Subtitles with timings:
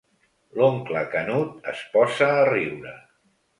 [0.59, 2.99] L'oncle Canut es posa a riure.